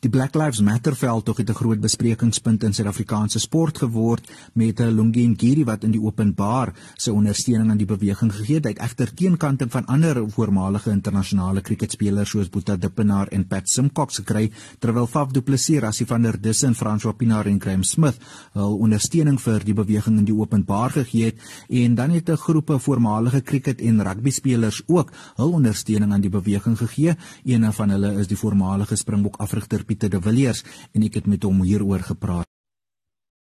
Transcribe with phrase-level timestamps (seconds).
[0.00, 5.26] Die Black Lives Matter veldtog het 'n groot besprekingspunt in Suid-Afrikaanse sport geword met Lungi
[5.28, 8.64] Ngiri wat in die openbaar sy ondersteuning aan die beweging gegee het.
[8.64, 14.16] Hy het egter teenkanting van ander voormalige internasionale kriketspelers soos Boeta Dippenaar en Pat Simcox
[14.16, 18.18] gekry, terwyl Faf du Plessis, Rassie van der Dussen, François Pinaar en Graham Smith
[18.52, 21.36] hul ondersteuning vir die beweging in die openbaar gegee het
[21.68, 26.30] en dan het 'n groepe voormalige kriket en rugby spelers ook hul ondersteuning aan die
[26.30, 27.16] beweging gegee.
[27.44, 30.62] Een van hulle is die voormalige Springbok afrigter Pieter de Villiers
[30.94, 32.46] en ek het met hom hieroor gepraat.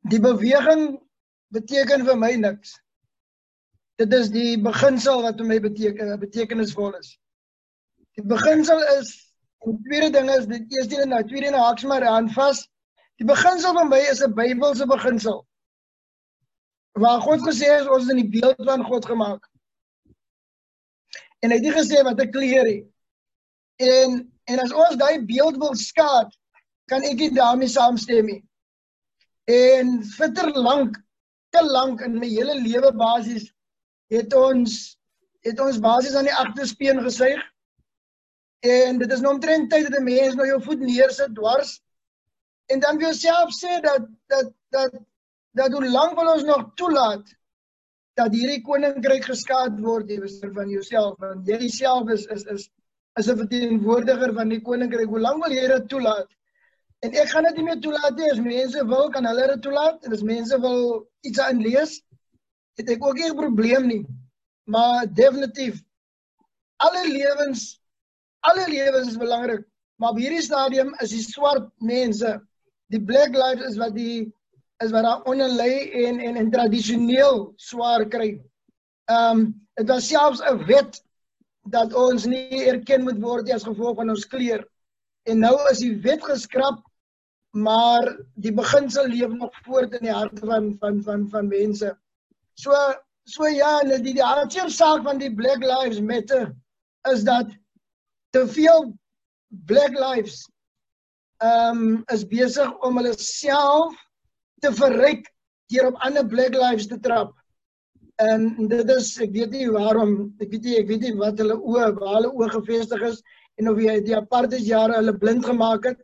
[0.09, 0.95] Die beweging
[1.53, 2.79] beteken vir my niks.
[4.01, 7.19] Dit is die beginsel wat vir my beteken betekenisvol is.
[8.17, 9.13] Die beginsel is
[9.67, 12.63] en die tweede ding is die eerste en nou tweede en haaks maar aan vas.
[13.21, 15.43] Die beginsel van my is 'n Bybelse beginsel.
[16.97, 19.45] Waar God gesê het ons is in die beeld van God gemaak.
[21.43, 22.87] En hy het gesê wat 'n kleur het.
[23.77, 26.33] En En as ons daai beeld wil skaad,
[26.89, 28.41] kan ek nie daarmee saamstem nie.
[29.49, 30.97] En fitter lank,
[31.55, 33.49] te lank in my hele lewe basies
[34.13, 34.79] het ons
[35.47, 37.41] het ons basies aan die agterspeen gesuig.
[38.67, 41.79] En dit is nou omtrent tyd dat 'n mens nou jou voet neersit dwars
[42.67, 44.97] en dan wil self sê dat dat dat
[45.57, 47.35] dat hoe lank wil ons nog toelaat
[48.15, 52.69] dat hierdie koninkryk geskaad word die bestuur van jouself want jy self is is is
[53.19, 55.09] as 'n verteenwoordiger van die koninkryk.
[55.09, 56.29] Hoe lank wil jy dit toelaat?
[57.07, 58.31] En ek gaan dit nie meer toelaat nie.
[58.33, 60.05] As mense wil, kan hulle dit toelaat.
[60.05, 60.81] En as mense wil
[61.27, 62.01] iets aan lees,
[62.79, 64.05] het ek ook nie 'n probleem nie.
[64.65, 65.83] Maar definitief
[66.77, 67.81] alle lewens
[68.41, 69.67] alle lewens is belangrik.
[69.99, 72.37] Maar op hierdie stadium is die swart mense,
[72.93, 74.33] die black lives is wat die
[74.85, 78.37] is wat daar onder lê en en en tradisioneel swaar kry.
[79.11, 81.03] Ehm um, dit was selfs 'n wet
[81.71, 84.63] dat ons nie erken moet word as gevolg van ons kleur.
[85.23, 86.81] En nou is die wet geskraap,
[87.57, 91.97] maar die beginsel leef nog voort in die harte van van van van mense.
[92.55, 92.75] So
[93.25, 96.55] so ja, die die hartseer saak van die Black Lives Matter
[97.13, 97.51] is dat
[98.31, 98.93] te veel
[99.49, 100.49] Black Lives
[101.39, 103.95] ehm um, is besig om hulle self
[104.61, 105.29] te verryk
[105.73, 107.35] deur op ander Black Lives te trap.
[108.19, 111.57] En dit is ek weet nie waarom ek weet nie ek weet nie wat hulle
[111.57, 113.23] oë waar hulle oë gefestig is
[113.59, 116.03] en of die, die apartheid jare hulle blind gemaak het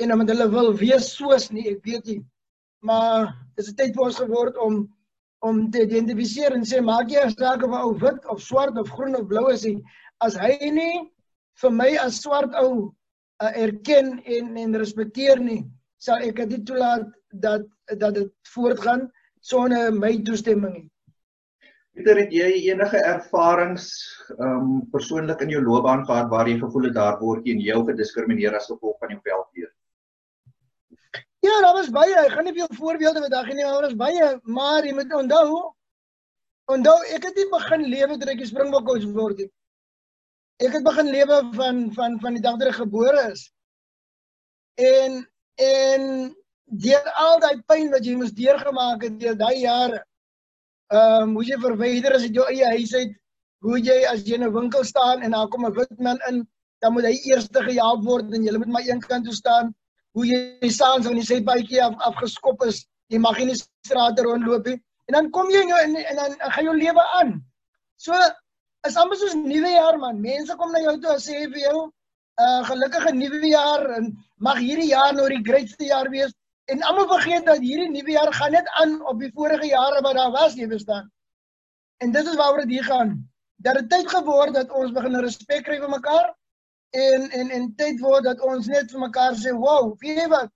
[0.00, 2.20] en omdat hulle wil wees soos nie ek weet nie.
[2.82, 4.82] Maar dit is tyd vir ons geword om
[5.42, 9.16] om te identifiseer en sê maak jy saak of ou wit of swart of groen
[9.18, 9.80] of blou is nie.
[10.22, 11.10] As hy nie
[11.62, 12.70] vir my as swart ou
[13.42, 15.64] uh, erken en en respekteer nie
[16.02, 17.10] sal ek dit toelaat
[17.44, 17.66] dat
[17.98, 19.08] dat dit voortgaan
[19.42, 20.88] sonder my toestemming nie.
[21.92, 23.90] Pieter, het jy enige ervarings
[24.40, 27.82] um persoonlik in jou loopbaan gehad waar jy gevoel het daar word jy en jou
[27.90, 29.71] gediskrimineer as gevolg van jou velkleur?
[31.42, 32.14] Ja, daar was baie.
[32.22, 35.72] Ek gaan nie veel voorbeelde vandag nie, maar daar was baie, maar jy moet onthou
[36.70, 39.48] onthou ek het nie begin lewe toe ek Springbok coach word nie.
[40.62, 43.48] Ek het begin lewe van van van die dag dat ek gebore is.
[44.78, 45.18] En
[45.58, 46.06] en
[46.86, 50.00] deur al daai pyn wat jy moes deurgemaak het deur daai jare
[50.92, 53.12] Ehm uh, hoe jy verwyder as dit jou eie huis uit,
[53.64, 56.42] hoe jy as jy in 'n winkel staan en daar kom 'n wit man in,
[56.84, 59.72] dan moet hy eers gehelp word en jy moet maar een kant toe staan.
[60.12, 64.68] Hoe jy saans van die sypaadjie af afgeskop is, jy mag nie die strate rondloop
[64.68, 64.78] nie.
[65.08, 67.32] En dan kom jy in jou en, en dan gaan jou lewe aan.
[67.96, 68.16] So
[68.88, 70.20] is amper soos nuwe jaar man.
[70.20, 71.78] Mense kom na jou toe en sê vir jou,
[72.40, 76.32] 'n uh, gelukkige nuwe jaar en mag hierdie jaar nou die grootste jaar wees.
[76.72, 80.16] En almal vergeet dat hierdie nuwe jaar gaan net aan op die vorige jare wat
[80.16, 81.10] daar was, jy verstaan.
[82.02, 83.18] En dit is waaroor dit hier gaan.
[83.56, 86.32] Dat dit tyd geword dat ons begin respek kry vir mekaar
[86.92, 90.50] en en en tyd word dat ons net vir mekaar sê, "Wow, weet jy wat?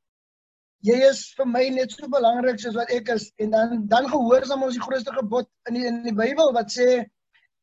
[0.85, 4.63] Jy is vir my net so belangrik soos wat ek is." En dan dan gehoorsaam
[4.63, 7.07] ons die grootste gebod in die, in die Bybel wat sê,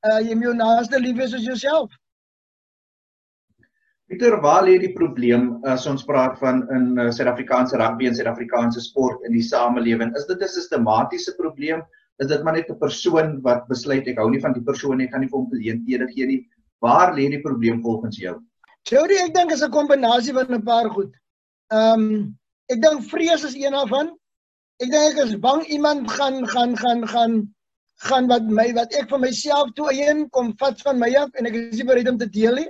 [0.06, 1.92] uh, "Jy moet jou naaste lief hê soos jouself."
[4.10, 8.82] Pieter, waar lê die probleem as ons praat van in uh, Suid-Afrikaanse rugby en Suid-Afrikaanse
[8.82, 10.16] sport in die samelewing?
[10.18, 11.84] Is dit 'n sistematiese probleem?
[12.20, 15.06] Is dit maar net 'n persoon wat besluit ek hou nie van die persoon nie,
[15.06, 16.48] ek gaan nie vir hom geleenthede gee nie?
[16.82, 18.42] Waar lê die probleem volgens jou?
[18.90, 21.14] Jody, ek dink is 'n kombinasie van 'n paar goed.
[21.72, 22.40] Ehm um,
[22.70, 24.10] ek dink vrees is een daarvan.
[24.84, 27.36] Ek dink ek is bang iemand gaan gaan gaan gaan
[28.08, 31.48] gaan wat my wat ek vir myself toe eien kom vat van my af en
[31.48, 32.70] ek is nie bereid om te deel nie.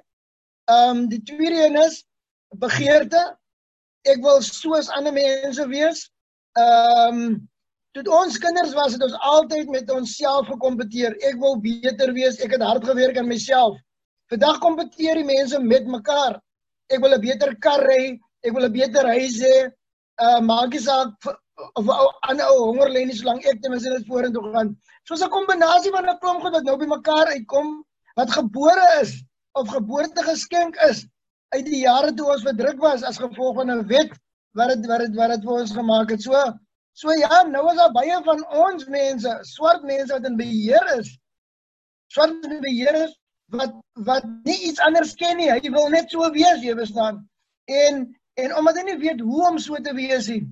[0.69, 2.04] Ehm um, die tweede een is
[2.62, 3.24] begeerte.
[4.06, 6.04] Ek wil soos ander mense wees.
[6.57, 7.50] Ehm um,
[7.98, 11.18] toe ons kinders was het ons altyd met onsself gekompeteer.
[11.25, 12.38] Ek wil beter wees.
[12.38, 13.81] Ek het hard gewerk aan myself.
[14.34, 16.40] Vandag kompeteer die mense met mekaar.
[16.90, 18.20] Ek wil 'n beter kar ry.
[18.44, 19.58] ek wil 'n beter huis hê.
[20.26, 21.14] Uh maak nie saak
[21.78, 21.86] of
[22.30, 24.74] ander ou honger lê nie solank ek ten minste dit vorentoe gaan.
[25.08, 27.86] Soos 'n kombinasie van 'n klomp goed wat nou bymekaar uitkom
[28.18, 29.14] wat gebore is
[29.54, 31.06] of geboorte geskenk is
[31.54, 34.12] uit die jare toe ons verdruk was as gevolg van 'n wet
[34.58, 36.22] wat dit wat dit wat dit vir ons gemaak het.
[36.22, 36.34] So
[36.94, 41.20] so ja, nou is daar baie van ons mense, swart mense wat in beheer is.
[42.08, 43.14] Swart in beheer is
[43.51, 43.74] wat
[44.07, 45.51] wat nie iets anders ken nie.
[45.51, 47.24] Hy wil net so wees, jy verstaan.
[47.66, 48.04] En
[48.42, 50.44] en omdat hy nie weet hoe om so te wees nie.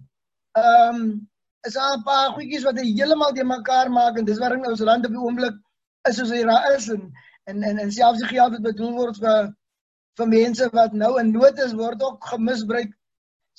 [0.57, 1.29] Ehm um,
[1.67, 4.79] is daar 'n paar goedjies wat hy heeltemal te mekaar maak en dis waarom ons
[4.79, 5.57] land op die oomblik
[6.09, 7.11] is soos hy daar is en
[7.45, 9.53] en en, en selfs die geld wat bedoel word vir
[10.17, 12.89] vir mense wat nou in nood is word ook gemisbruik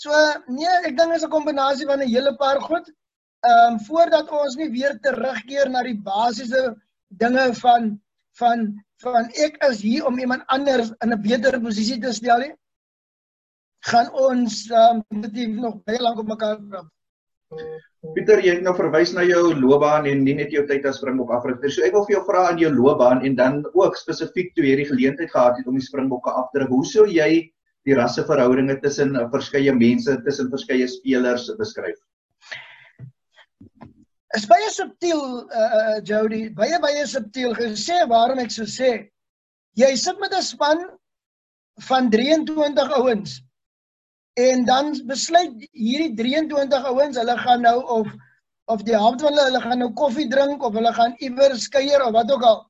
[0.03, 0.11] So
[0.49, 2.87] nee, ek dink is 'n kombinasie van 'n hele paar goed.
[3.47, 6.63] Ehm um, voordat ons nie weer terugkeer na die basiese
[7.23, 8.01] dinge van
[8.41, 8.65] van
[9.03, 12.55] van ek is hier om iemand anders in 'n beter posisie te stel nie.
[13.91, 16.91] gaan ons um, dit nog baie lank op mekaar praat.
[18.15, 21.31] Pieter, jy het nou verwys na jou loopbaan en nie net jou tyd as Springbok
[21.35, 21.71] afrigter.
[21.71, 24.79] So ek wil vir jou vra aan jou loopbaan en dan ook spesifiek toe jy
[24.81, 26.73] die geleentheid gehad het om die Springbokke af te druk.
[26.75, 27.29] Hoe sou jy
[27.87, 31.99] die rasseverhoudinge tussen uh, verskeie mense, tussen verskeie spelers beskryf?
[34.37, 38.93] Is baie subtiel uh Jody, baie baie subtiel gesê waarom ek so sê.
[39.77, 40.85] Jy sit met 'n span
[41.89, 43.41] van 23 ouens
[44.41, 48.09] en dan besluit hierdie 23 ouens, hulle gaan nou of
[48.73, 52.05] of die helfte van hulle hulle gaan nou koffie drink of hulle gaan iewers kuier
[52.07, 52.61] of wat ook al.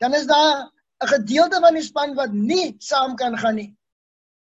[0.00, 0.70] Dan is daar
[1.04, 3.76] 'n gedeelte van die span wat nie saam kan gaan nie.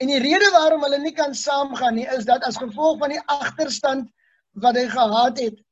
[0.03, 3.23] En die rede waarom hulle nie kan saamgaan nie is dat as gevolg van die
[3.25, 4.11] agterstand
[4.59, 5.64] wat hy gehad het,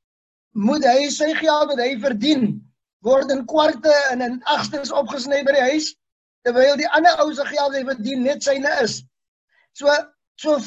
[0.53, 2.47] moet hy sy geld wat hy verdien
[3.03, 5.89] word in kwarte en in agstes opgesny by die huis
[6.45, 9.01] terwyl die ander ou se geld hy verdien net syne is.
[9.73, 9.91] So
[10.41, 10.59] so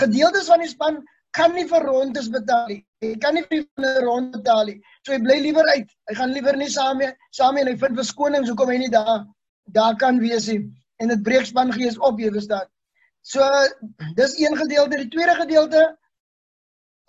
[0.00, 1.00] gedeeltes van die span
[1.36, 2.80] kan nie vir rondes betaal nie.
[3.04, 4.80] Hy kan nie vir 'n ronde betaal nie.
[5.06, 5.88] So hy bly liewer uit.
[6.10, 8.90] Hy gaan liewer nie saam mee saam mee en hy vind verskonings hoekom hy nie
[8.90, 9.26] daar
[9.72, 10.66] daar kan wees nie.
[10.98, 12.66] En dit breek span gees op, jy verstaan.
[13.22, 13.44] So
[14.16, 15.96] dis een gedeelte, die tweede gedeelte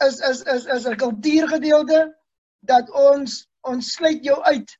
[0.07, 2.01] is is is is 'n kultuurgedeelte
[2.71, 4.77] dat ons ons sluit jou uit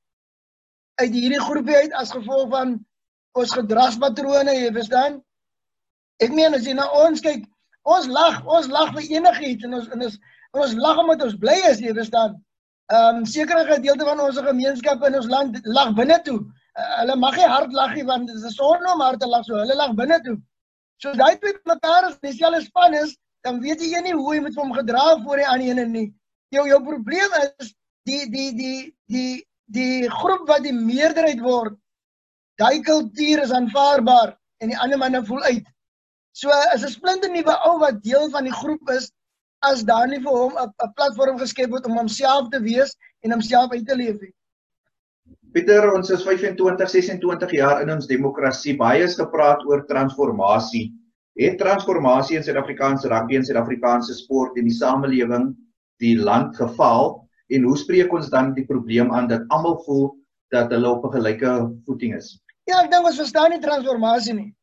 [1.02, 2.78] uit hierdie groepie uit as gevolg van
[3.32, 5.22] ons gedragspatrone, jy verstaan?
[6.22, 7.46] Ek meen as jy na ons kyk,
[7.90, 10.18] ons lag, ons lag vir enigiets en ons en ons
[10.62, 12.36] ons lag omdat ons bly is, jy verstaan?
[12.92, 16.40] Ehm um, sekere gedeelte van ons gemeenskap in ons land lag binne toe.
[16.76, 19.46] Uh, hulle mag nie hard lag nie want dit is sonde om hard te lag,
[19.48, 20.38] so hulle lag binne toe.
[21.02, 23.16] So daai twee mekaar as dieselfde span is,
[23.46, 26.08] dan weet jy nie hoe jy met hom gedra voor die ander ene nie.
[26.54, 27.74] Jou jou probleem is
[28.10, 28.80] die die die
[29.12, 31.78] die die groep wat die meerderheid word.
[32.60, 35.66] Daai kultuur is aanvaarbaar en die ander manne voel uit.
[36.34, 39.12] So is 'n splinte nuwe ou wat deel van die groep is
[39.62, 43.72] as daar nie vir hom 'n platform geskep word om homself te wees en homself
[43.72, 44.34] uit te leef nie.
[45.52, 48.78] Pieter, ons is 25, 26 jaar in ons demokrasie.
[48.78, 50.94] Baie is gepraat oor transformasie.
[51.42, 55.52] Het transformasie in Suid-Afrikaanse rugby en Suid-Afrikaanse sport en die samelewing
[56.04, 57.16] die land geval
[57.52, 60.08] en hoe spreek ons dan die probleem aan dat almal voel
[60.54, 61.52] dat hulle op 'n gelyke
[61.86, 62.40] voeting is?
[62.70, 64.56] Ja, ek dink ons verstaan nie transformasie nie.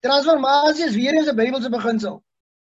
[0.00, 2.22] Transformasie is weer eens 'n Bybelse beginsel.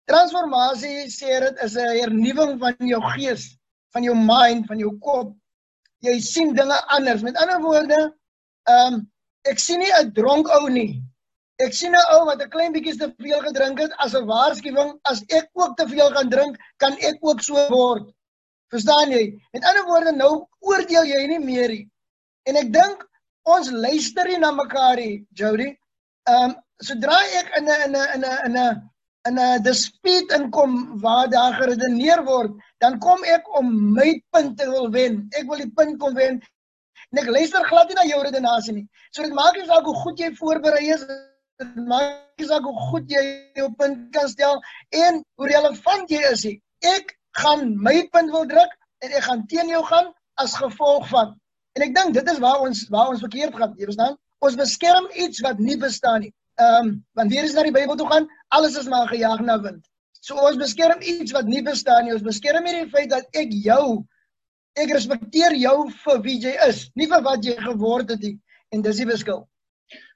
[0.05, 3.59] Transformasie sê dit is 'n hernuwing van jou gees,
[3.93, 5.35] van jou mind, van jou kop
[6.05, 7.23] jy sien dinge anders.
[7.23, 8.01] Met ander woorde,
[8.69, 9.07] ehm um,
[9.49, 11.03] ek sien nie 'n dronk ou nie.
[11.65, 14.91] Ek sien 'n ou wat 'n klein bietjie te veel gedrink het as 'n waarskuwing,
[15.11, 18.05] as ek ook te veel gaan drink, kan ek ook so word.
[18.71, 19.25] Verstaan jy?
[19.53, 21.89] Met ander woorde, nou oordeel jy nie meer nie.
[22.47, 23.03] En ek dink
[23.43, 25.69] ons luister nie na mekaar nie, Jody.
[26.29, 26.55] Ehm um,
[26.89, 28.91] sodra ek in 'n in 'n in 'n in 'n
[29.29, 34.71] in 'n dispuut inkom waar daar geredeneer word, dan kom ek om my punt te
[34.71, 35.27] wil wen.
[35.33, 36.39] Ek wil die punt kom wen.
[37.11, 38.87] En ek luister glad nie na jou redenasie nie.
[39.11, 41.03] So dit maak nie saak hoe goed jy voorberei is,
[41.59, 43.23] dit maak nie saak hoe goed jy
[43.59, 44.61] jou punt kan stel
[44.95, 46.45] en hoe relevant jy is.
[46.47, 46.59] Nie.
[46.87, 50.13] Ek gaan my punt wil druk en ek gaan teen jou gaan
[50.43, 51.35] as gevolg van.
[51.75, 54.15] En ek dink dit is waar ons waar ons verkeerd gaan, jy verstaan?
[54.45, 56.33] Ons beskerm iets wat nie bestaan nie.
[56.63, 59.59] Ehm um, want weer is na die Bybel toe gaan, alles is maar gejaag na
[59.63, 59.83] wind.
[60.23, 62.15] So ons beskerm iets wat nie bestaan nie.
[62.15, 64.05] Ons beskerm hierdie feit dat ek jou
[64.79, 68.37] ek respekteer jou vir wie jy is, nie vir wat jy geword het nie.
[68.71, 69.43] En dis die verskil.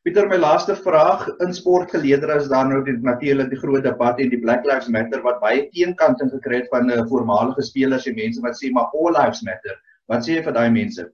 [0.02, 4.32] Pieter, my laaste vraag in sportgeleedere is daar nou die natuurlik die groot debat en
[4.32, 8.08] die Black Lives Matter wat baie teenkanting gekry het van 'n uh, eh, voormalige spelers
[8.10, 9.78] en mense wat sê maar all lives matter.
[10.10, 11.06] Wat sê jy vir daai mense?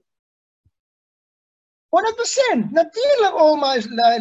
[1.93, 3.75] 100% natuurlik all my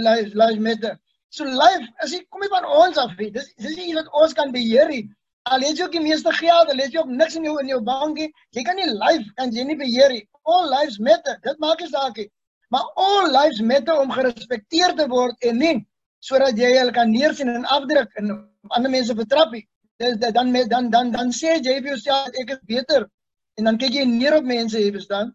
[0.05, 1.01] lives lives matter.
[1.31, 3.31] So life is nie kom nie van ons af nie.
[3.31, 5.09] Dis dis nie wat ons kan beheer nie.
[5.49, 7.73] Al het jy ook die meeste geld, al het jy ook niks in jou in
[7.73, 10.29] jou bankie, jy kan nie life kan jy nie beheer nie.
[10.45, 11.41] All lives matter.
[11.41, 12.29] Dit maak nie saak nie.
[12.69, 15.77] Maar all lives matter om gerespekteer te word en nie
[16.25, 18.33] sodat jy hulle kan neersien en afdruk en
[18.75, 19.65] ander mense vertrap nie.
[20.03, 23.07] Dis dan dan dan dan dan sê jy vir jouself ek is beter
[23.59, 25.33] en dan kyk jy neer op mense, jy verstaan?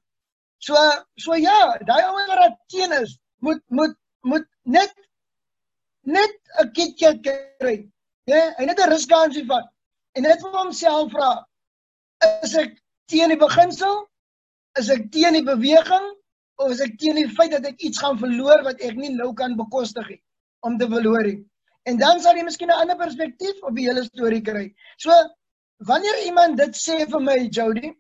[0.60, 0.76] So
[1.20, 4.94] so ja, daai ouens wat teen is, moet moet moet net
[6.04, 7.76] net 'n KitKat kry.
[8.28, 9.68] Ja, hy net 'n ruskansie vat
[10.16, 11.34] en net vir homself vra
[12.44, 12.76] is ek
[13.12, 14.06] teen die beginsel?
[14.80, 16.06] Is ek teen die beweging
[16.64, 19.34] of is ek teen die feit dat ek iets gaan verloor wat ek nie nou
[19.38, 20.22] kan bekostig nie
[20.64, 21.40] om te verloor nie?
[21.90, 24.74] En dan sal jy miskien 'n ander perspektief op die hele storie kry.
[24.98, 25.12] So
[25.78, 27.94] wanneer iemand dit sê vir my Jody,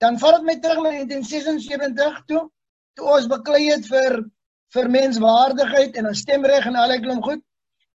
[0.00, 2.48] dan vat dit my terug na 1976 toe
[2.96, 4.24] toe ons beklei het vir
[4.74, 7.42] vir menswaardigheid en 'n stemreg en al die klomp goed.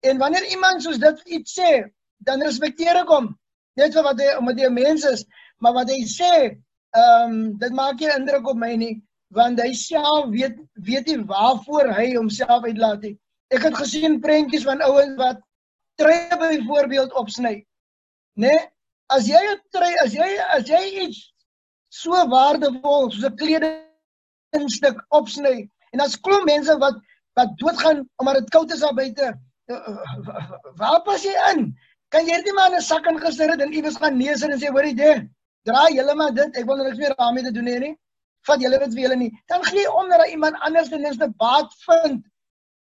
[0.03, 3.39] En wanneer iemand soos dit iets sê, dan respekteer ek hom.
[3.77, 5.25] Net vir wat hy omdat hy 'n mens is,
[5.59, 6.59] maar wat hy sê,
[6.95, 9.03] ehm um, dit maak nie indruk op my nie,
[9.35, 10.57] want hy self weet
[10.89, 13.15] weet nie waarvoor hy homself uitlaat nie.
[13.55, 15.41] Ek het gesien prentjies van ouens wat
[16.01, 17.65] treë byvoorbeeld opsny.
[18.37, 18.53] Né?
[18.53, 18.67] Nee?
[19.09, 21.33] As jy 'n trei, as jy as jy iets
[21.89, 26.99] so waardevol soos 'n kledingstuk opsny En as klomp mense wat
[27.39, 29.27] wat doodgaan omdat dit koud is daar buite.
[29.71, 31.69] Eh, eh, waar pas jy in?
[32.11, 34.95] Kan jy net maar 'n sak ingesit het en iewers gaan neus en sê hoorie.
[35.65, 36.57] Draai julle maar dit.
[36.57, 37.97] Ek wil niks meer daarmee te doen hê nie.
[38.49, 39.31] Vat julle dit vir julle nie.
[39.53, 42.25] Dan gee om dat iemand anders ten minste baat vind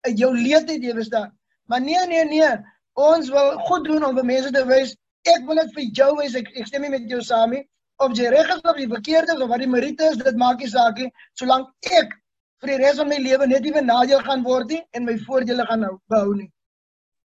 [0.07, 1.33] in jou leed het jy verstaan.
[1.67, 2.53] Maar nee nee nee.
[2.93, 4.95] Ons wil goed doen om vir mense te wys
[5.27, 6.35] ek wil dit vir jou wys.
[6.39, 7.63] Ek, ek stem nie met jou saam nie.
[8.03, 10.61] Of jy reg is of jy verkeerd is of wat die meriete is, dit maak
[10.61, 11.09] nie saak nie.
[11.39, 12.13] Solank ek
[12.61, 15.65] vir die res van my lewe net nie benadeel gaan word nie en my voordele
[15.69, 16.49] gaan behou nie.